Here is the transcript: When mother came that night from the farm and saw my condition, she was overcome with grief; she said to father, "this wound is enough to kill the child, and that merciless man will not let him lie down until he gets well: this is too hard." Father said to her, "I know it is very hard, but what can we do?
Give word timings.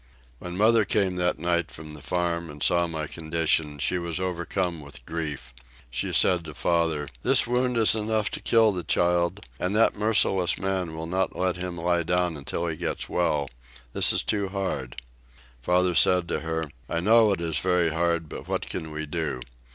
When 0.39 0.57
mother 0.57 0.83
came 0.83 1.15
that 1.17 1.37
night 1.37 1.69
from 1.69 1.91
the 1.91 2.01
farm 2.01 2.49
and 2.49 2.63
saw 2.63 2.87
my 2.87 3.05
condition, 3.05 3.77
she 3.77 3.99
was 3.99 4.19
overcome 4.19 4.81
with 4.81 5.05
grief; 5.05 5.53
she 5.91 6.11
said 6.11 6.43
to 6.45 6.55
father, 6.55 7.07
"this 7.21 7.45
wound 7.45 7.77
is 7.77 7.93
enough 7.95 8.31
to 8.31 8.39
kill 8.39 8.71
the 8.71 8.81
child, 8.81 9.45
and 9.59 9.75
that 9.75 9.95
merciless 9.95 10.57
man 10.57 10.95
will 10.95 11.05
not 11.05 11.35
let 11.35 11.57
him 11.57 11.77
lie 11.77 12.01
down 12.01 12.35
until 12.35 12.65
he 12.65 12.75
gets 12.75 13.09
well: 13.09 13.47
this 13.93 14.11
is 14.11 14.23
too 14.23 14.49
hard." 14.49 14.99
Father 15.61 15.93
said 15.93 16.27
to 16.29 16.39
her, 16.39 16.63
"I 16.89 16.99
know 16.99 17.31
it 17.31 17.39
is 17.39 17.59
very 17.59 17.89
hard, 17.89 18.27
but 18.27 18.47
what 18.47 18.67
can 18.67 18.89
we 18.89 19.05
do? 19.05 19.39